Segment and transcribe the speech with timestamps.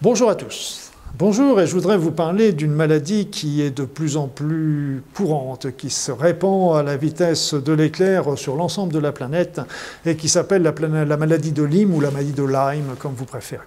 [0.00, 0.92] Bonjour à tous.
[1.18, 5.76] Bonjour et je voudrais vous parler d'une maladie qui est de plus en plus courante,
[5.76, 9.60] qui se répand à la vitesse de l'éclair sur l'ensemble de la planète
[10.06, 13.24] et qui s'appelle la, la, maladie de Lyme ou la maladie de Lyme, comme vous
[13.24, 13.64] préférez.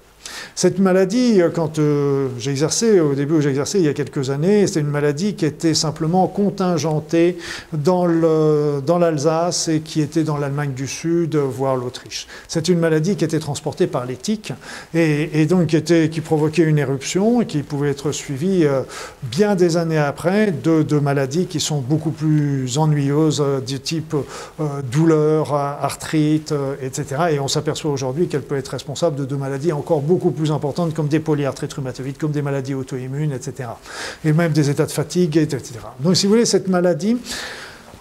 [0.55, 4.81] Cette maladie, euh, quand euh, au début où j'exerçais il y a quelques années, c'était
[4.81, 7.37] une maladie qui était simplement contingentée
[7.73, 12.27] dans l'Alsace et qui était dans l'Allemagne du Sud, voire l'Autriche.
[12.47, 14.53] C'est une maladie qui était transportée par les tiques
[14.93, 18.81] et, donc qui, provoquait une éruption et qui pouvait être suivie euh,
[19.23, 24.15] bien des années après de, maladies qui sont beaucoup plus ennuyeuses, du type
[24.91, 27.05] douleur, arthrite, etc.
[27.31, 30.93] Et on s'aperçoit aujourd'hui qu'elle peut être responsable de, de maladies encore beaucoup plus importantes
[30.93, 33.69] comme des polyarthrites rhumatoïdes, comme des maladies auto-immunes, etc.
[34.25, 35.63] Et même des états de fatigue, etc.
[35.99, 37.17] Donc si vous voulez, cette maladie,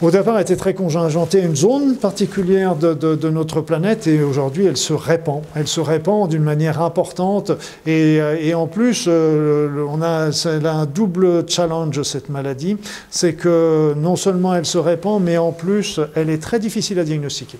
[0.03, 4.79] au départ, était très contingentée à une zone particulière de, notre planète et aujourd'hui, elle
[4.79, 5.43] se répand.
[5.55, 7.53] Elle se répand d'une manière importante
[7.87, 12.79] et, euh, en plus, euh, on a, a, un double challenge, cette maladie.
[13.11, 17.05] C'est que non seulement elle se répand, mais en plus, elle est très difficile à
[17.05, 17.59] diagnostiquer.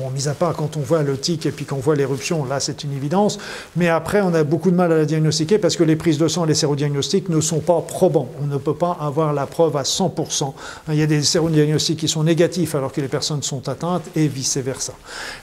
[0.00, 2.58] Bon, mis à part quand on voit le tic et puis qu'on voit l'éruption, là
[2.58, 3.38] c'est une évidence.
[3.76, 6.26] Mais après, on a beaucoup de mal à la diagnostiquer parce que les prises de
[6.26, 8.28] sang et les sérodiagnostics ne sont pas probants.
[8.42, 10.52] On ne peut pas avoir la preuve à 100%.
[10.88, 14.26] Il y a des sérodiagnostics qui sont négatifs alors que les personnes sont atteintes et
[14.26, 14.94] vice-versa.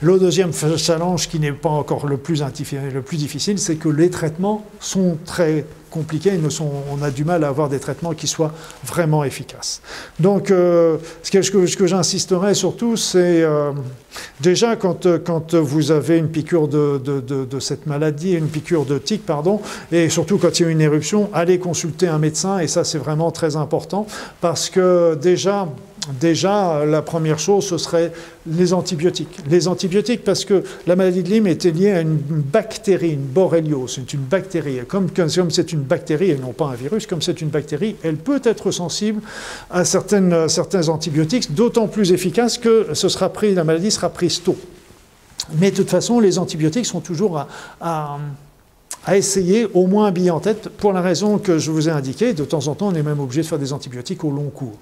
[0.02, 4.10] Le deuxième challenge qui n'est pas encore le plus, le plus difficile, c'est que les
[4.10, 6.39] traitements sont très compliqués.
[6.59, 8.53] on a du mal à avoir des traitements qui soient
[8.84, 9.81] vraiment efficaces.
[10.20, 13.72] Donc, euh, ce que, j'insisterai surtout, c'est euh,
[14.39, 19.25] déjà quand, quand, vous avez une piqûre de, de, cette maladie, une piqûre de tic,
[19.25, 22.84] pardon, et surtout quand il y a une éruption, allez consulter un médecin, et ça
[22.84, 24.08] c'est vraiment très important,
[24.39, 25.67] parce que déjà,
[26.20, 28.12] Déjà, la première chose, ce serait
[28.48, 29.38] les antibiotiques.
[29.48, 33.94] Les antibiotiques, parce que la maladie de Lyme était liée à une bactérie, une borréliose.
[33.96, 34.80] C'est une bactérie.
[34.88, 38.42] Comme, c'est une bactérie et non pas un virus, comme c'est une bactérie, elle peut
[38.44, 39.22] être sensible
[39.70, 44.58] à certains antibiotiques, d'autant plus efficace que ce sera pris, la maladie sera prise tôt.
[45.59, 47.46] Mais de toute façon, les antibiotiques sont toujours
[47.80, 48.18] à,
[49.14, 52.34] essayer, au moins bien en tête, pour la raison que je vous ai indiquée.
[52.34, 54.78] De temps en temps, on est même obligé de faire des antibiotiques au long cours.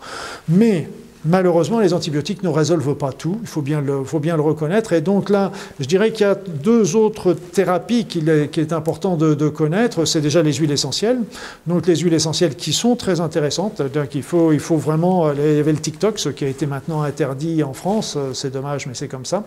[0.48, 0.90] Mais
[1.26, 4.94] Malheureusement, les antibiotiques ne résolvent pas tout, il faut bien le, reconnaître.
[4.94, 9.50] Et donc là, je dirais qu'il y a deux autres thérapies qu'il est, important de,
[9.50, 10.06] connaître.
[10.06, 11.20] C'est déjà les huiles essentielles.
[11.68, 13.82] Donc les huiles essentielles qui sont très intéressantes.
[13.82, 15.34] Donc il faut, il faut vraiment...
[15.34, 18.18] Il y avait le TikTok, ce qui a été maintenant interdit en France.
[18.34, 19.44] C'est dommage, mais c'est comme ça.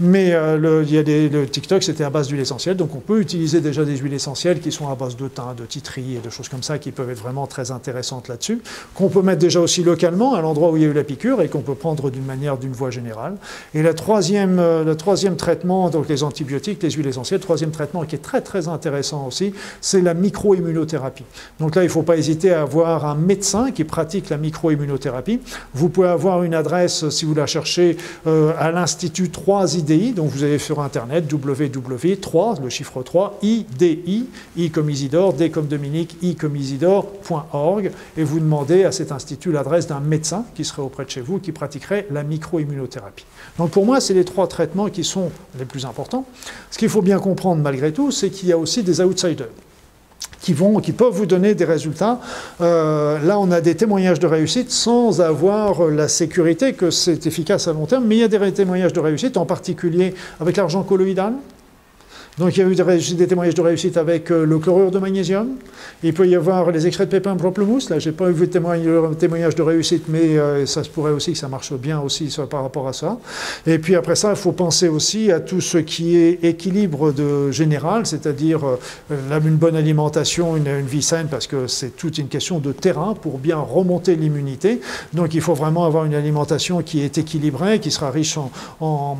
[0.00, 2.76] Mais euh, le, il y a des, le TikTok, c'était à base d'huile essentielle.
[2.76, 5.64] Donc on peut utiliser déjà des huiles essentielles qui sont à base de thym, de
[5.64, 8.60] titri et de choses comme ça qui peuvent être vraiment très intéressantes là-dessus.
[8.94, 11.04] Qu'on peut mettre déjà aussi localement à l'endroit où il y a eu la
[11.40, 13.36] et qu'on peut prendre d'une manière, d'une voie générale.
[13.74, 18.04] Et troisième, euh, le troisième traitement, donc les antibiotiques, les huiles essentielles, le troisième traitement
[18.04, 21.24] qui est très très intéressant aussi, c'est la microimmunothérapie.
[21.60, 25.40] Donc là, il ne faut pas hésiter à avoir un médecin qui pratique la microimmunothérapie.
[25.74, 27.96] Vous pouvez avoir une adresse, si vous la cherchez,
[28.26, 34.70] euh, à l'Institut 3IDI, donc vous allez sur Internet, www3, le chiffre 3, IDI, I
[34.70, 39.86] comme Isidore, D comme Dominique, I comme Isidore.org, et vous demandez à cet institut l'adresse
[39.86, 43.24] d'un médecin qui serait auprès de chez vous qui pratiquerait la microimmunothérapie.
[43.58, 46.26] Donc pour moi, c'est les trois traitements qui sont les plus importants.
[46.70, 49.48] Ce qu'il faut bien comprendre malgré tout, c'est qu'il y a aussi des outsiders.
[50.40, 52.18] Qui, vont, qui peuvent vous donner des résultats.
[52.60, 57.68] Euh, là, on a des témoignages de réussite sans avoir la sécurité que c'est efficace
[57.68, 60.82] à long terme, mais il y a des témoignages de réussite, en particulier avec l'argent
[60.82, 61.34] colloïdal,
[62.38, 62.74] donc il y a eu
[63.14, 65.48] des, témoignages de réussite avec euh, le chlorure de magnésium.
[66.02, 67.90] Il peut y avoir les extraits de pépins pamplemousse.
[67.90, 71.32] Là, je n'ai pas vu de témoignage de réussite, mais euh, ça se pourrait aussi
[71.32, 73.18] que ça marche bien aussi par rapport à ça.
[73.66, 77.12] Et puis après ça, il faut penser aussi à tout ce qui est équilibre
[77.50, 82.60] général, c'est-à-dire euh, une bonne alimentation, une, vie saine, parce que c'est toute une question
[82.60, 84.80] de terrain pour bien remonter l'immunité.
[85.12, 88.38] Donc il faut vraiment avoir une alimentation qui est équilibrée, qui sera riche
[88.80, 89.18] en,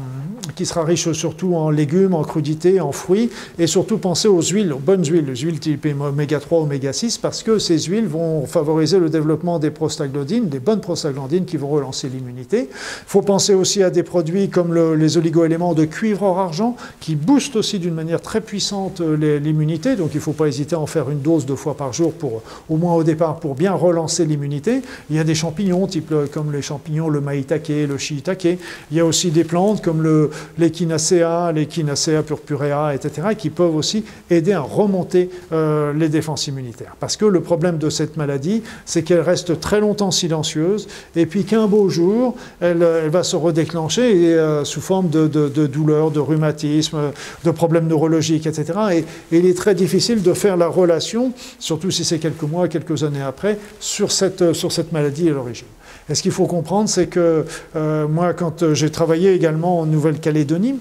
[0.54, 4.72] qui sera riche surtout en légumes, en crudités, en fruits, et surtout penser aux huiles,
[4.72, 8.46] aux bonnes huiles, les huiles type oméga 3, oméga 6, parce que ces huiles vont
[8.46, 12.68] favoriser le développement des prostaglandines, des bonnes prostaglandines qui vont relancer l'immunité.
[12.70, 17.16] Il faut penser aussi à des produits comme les oligoéléments de cuivre or argent, qui
[17.16, 20.80] boostent aussi d'une manière très puissante euh, l'immunité, donc il ne faut pas hésiter à
[20.80, 23.72] en faire une dose deux fois par jour, pour, au moins au départ, pour bien
[23.72, 24.82] relancer l'immunité.
[25.10, 28.58] Il y a des champignons, type, euh, comme les champignons, le maïtake, le shiitake.
[28.90, 34.52] Il y a aussi des plantes comme l'échinacea, l'échinacea purpurea, etc., qui peuvent aussi aider
[34.52, 36.96] à remonter euh, les défenses immunitaires.
[37.00, 41.44] Parce que le problème de cette maladie, c'est qu'elle reste très longtemps silencieuse, et puis
[41.44, 46.98] qu'un beau jour, elle, va se redéclencher euh, sous forme de, de, douleurs, de rhumatisme,
[47.44, 48.78] de problèmes neurologiques, etc.
[48.92, 53.02] Et, il est très difficile de faire la relation, surtout si c'est quelques mois, quelques
[53.02, 55.66] années après, sur cette, sur cette maladie à l'origine.
[56.08, 57.44] Et ce qu'il faut comprendre, c'est que
[57.76, 60.74] euh, moi, quand j'ai travaillé également en Nouvelle-Calédonie,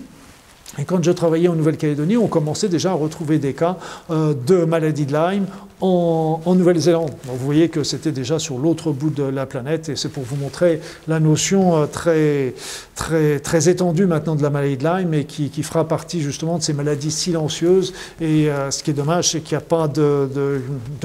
[0.79, 3.77] et quand je travaillais en Nouvelle-Calédonie, on commençait déjà à retrouver des cas
[4.09, 5.45] euh, de maladie de Lyme
[5.81, 7.11] en, Nouvelle-Zélande.
[7.25, 10.35] Vous voyez que c'était déjà sur l'autre bout de la planète et c'est pour vous
[10.35, 12.53] montrer la notion euh, très,
[12.95, 16.63] très, très étendue maintenant de la maladie de Lyme et qui, fera partie justement de
[16.63, 17.93] ces maladies silencieuses.
[18.21, 20.29] Et euh, ce qui est dommage, c'est qu'il n'y a pas de,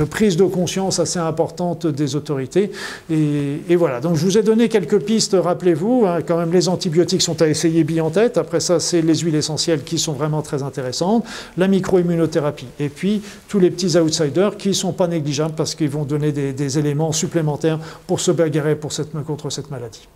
[0.09, 2.71] prise de conscience assez importante des autorités.
[3.11, 7.23] Et, voilà, donc je vous ai donné quelques pistes, rappelez-vous, hein, quand même les antibiotiques
[7.23, 8.39] sont à essayer bien en tête.
[8.39, 11.25] Après ça, c'est les huiles essentielles qui sont vraiment très intéressantes,
[11.57, 15.91] la microimmunothérapie et puis tous les petits outsiders qui ne sont pas négligeables parce qu'ils
[15.91, 20.09] vont donner des, éléments supplémentaires pour se bagarrer contre cette maladie.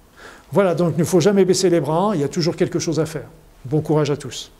[0.53, 2.99] Voilà, donc il ne faut jamais baisser les bras, il y a toujours quelque chose
[2.99, 3.29] à faire.
[3.65, 4.51] Bon courage à tous.